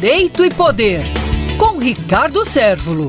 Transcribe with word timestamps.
Direito 0.00 0.44
e 0.44 0.48
Poder, 0.48 1.02
com 1.58 1.76
Ricardo 1.76 2.44
Sérvulo. 2.44 3.08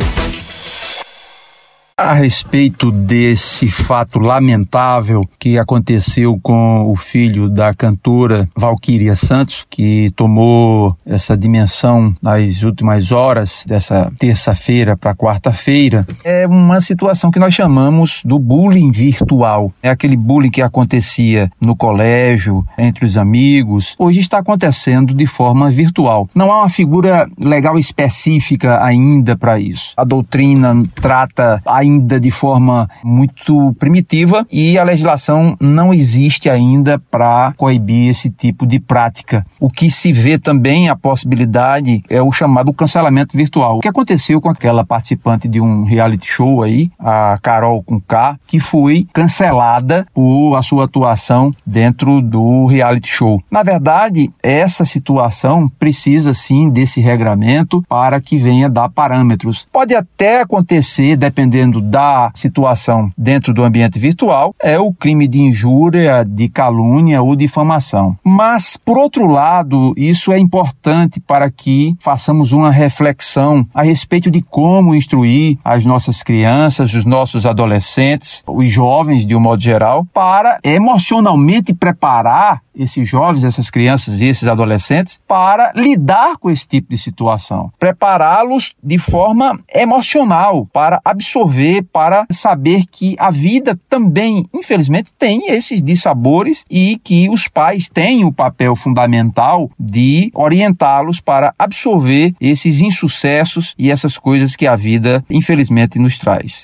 A 2.01 2.13
respeito 2.13 2.91
desse 2.91 3.67
fato 3.67 4.19
lamentável 4.19 5.21
que 5.37 5.57
aconteceu 5.59 6.39
com 6.41 6.89
o 6.89 6.95
filho 6.95 7.49
da 7.49 7.73
cantora 7.73 8.47
Valquíria 8.55 9.17
Santos, 9.17 9.67
que 9.69 10.09
tomou 10.15 10.97
essa 11.05 11.35
dimensão 11.35 12.15
nas 12.23 12.63
últimas 12.63 13.11
horas 13.11 13.65
dessa 13.67 14.09
terça-feira 14.17 14.95
para 14.95 15.13
quarta-feira, 15.13 16.07
é 16.23 16.47
uma 16.47 16.79
situação 16.79 17.29
que 17.29 17.37
nós 17.37 17.53
chamamos 17.53 18.21
do 18.23 18.39
bullying 18.39 18.91
virtual. 18.91 19.71
É 19.83 19.89
aquele 19.89 20.15
bullying 20.15 20.51
que 20.51 20.61
acontecia 20.61 21.51
no 21.59 21.75
colégio, 21.75 22.65
entre 22.77 23.03
os 23.03 23.17
amigos, 23.17 23.95
hoje 23.99 24.21
está 24.21 24.37
acontecendo 24.37 25.13
de 25.13 25.27
forma 25.27 25.69
virtual. 25.69 26.29
Não 26.33 26.49
há 26.49 26.59
uma 26.59 26.69
figura 26.69 27.29
legal 27.37 27.77
específica 27.77 28.81
ainda 28.81 29.35
para 29.35 29.59
isso. 29.59 29.93
A 29.97 30.05
doutrina 30.05 30.81
trata 30.95 31.61
a 31.65 31.88
ainda 31.89 32.19
de 32.19 32.29
forma 32.29 32.87
muito 33.03 33.73
primitiva 33.79 34.45
e 34.51 34.77
a 34.77 34.83
legislação 34.83 35.57
não 35.59 35.93
existe 35.93 36.49
ainda 36.49 36.99
para 37.11 37.53
coibir 37.57 38.09
esse 38.09 38.29
tipo 38.29 38.65
de 38.65 38.79
prática. 38.79 39.45
O 39.59 39.69
que 39.69 39.89
se 39.89 40.11
vê 40.11 40.37
também 40.37 40.89
a 40.89 40.95
possibilidade 40.95 42.03
é 42.09 42.21
o 42.21 42.31
chamado 42.31 42.71
cancelamento 42.71 43.35
virtual. 43.35 43.77
O 43.77 43.81
que 43.81 43.87
aconteceu 43.87 44.39
com 44.39 44.49
aquela 44.49 44.85
participante 44.85 45.47
de 45.47 45.59
um 45.59 45.83
reality 45.83 46.27
show 46.27 46.63
aí, 46.63 46.91
a 46.99 47.37
Carol 47.41 47.83
com 47.83 47.99
K, 47.99 48.37
que 48.45 48.59
foi 48.59 49.05
cancelada 49.11 50.05
por 50.13 50.55
a 50.55 50.61
sua 50.61 50.85
atuação 50.85 51.51
dentro 51.65 52.21
do 52.21 52.65
reality 52.65 53.09
show. 53.09 53.41
Na 53.49 53.63
verdade, 53.63 54.31
essa 54.43 54.85
situação 54.85 55.69
precisa 55.79 56.33
sim 56.33 56.69
desse 56.69 57.01
regramento 57.01 57.83
para 57.87 58.21
que 58.21 58.37
venha 58.37 58.69
dar 58.69 58.89
parâmetros. 58.89 59.67
Pode 59.71 59.95
até 59.95 60.41
acontecer, 60.41 61.15
dependendo 61.15 61.78
da 61.81 62.31
situação 62.33 63.11
dentro 63.17 63.53
do 63.53 63.63
ambiente 63.63 63.99
virtual 63.99 64.53
é 64.61 64.79
o 64.79 64.93
crime 64.93 65.27
de 65.27 65.39
injúria, 65.39 66.23
de 66.23 66.49
calúnia 66.49 67.21
ou 67.21 67.35
difamação. 67.35 68.17
Mas, 68.23 68.77
por 68.77 68.97
outro 68.97 69.25
lado, 69.25 69.93
isso 69.97 70.31
é 70.31 70.39
importante 70.39 71.19
para 71.19 71.49
que 71.49 71.95
façamos 71.99 72.51
uma 72.51 72.71
reflexão 72.71 73.65
a 73.73 73.83
respeito 73.83 74.29
de 74.29 74.41
como 74.41 74.95
instruir 74.95 75.57
as 75.63 75.85
nossas 75.85 76.23
crianças, 76.23 76.93
os 76.93 77.05
nossos 77.05 77.45
adolescentes, 77.45 78.43
os 78.47 78.71
jovens 78.71 79.25
de 79.25 79.35
um 79.35 79.39
modo 79.39 79.61
geral, 79.61 80.05
para 80.13 80.59
emocionalmente 80.63 81.73
preparar 81.73 82.61
esses 82.79 83.07
jovens, 83.07 83.43
essas 83.43 83.69
crianças 83.69 84.21
e 84.21 84.27
esses 84.27 84.47
adolescentes 84.47 85.19
para 85.27 85.71
lidar 85.75 86.37
com 86.37 86.49
esse 86.49 86.67
tipo 86.67 86.89
de 86.89 86.97
situação, 86.97 87.71
prepará-los 87.77 88.73
de 88.81 88.97
forma 88.97 89.59
emocional 89.73 90.65
para 90.71 90.99
absorver, 91.03 91.83
para 91.83 92.25
saber 92.31 92.85
que 92.89 93.15
a 93.19 93.29
vida 93.29 93.79
também, 93.89 94.45
infelizmente, 94.53 95.11
tem 95.17 95.51
esses 95.51 95.83
dissabores 95.83 96.65
e 96.69 96.97
que 97.03 97.29
os 97.29 97.47
pais 97.47 97.89
têm 97.89 98.23
o 98.25 98.31
papel 98.31 98.75
fundamental 98.75 99.69
de 99.79 100.31
orientá-los 100.33 101.19
para 101.19 101.53
absorver 101.59 102.33
esses 102.39 102.81
insucessos 102.81 103.75
e 103.77 103.91
essas 103.91 104.17
coisas 104.17 104.55
que 104.55 104.65
a 104.65 104.75
vida, 104.75 105.23
infelizmente, 105.29 105.99
nos 105.99 106.17
traz. 106.17 106.57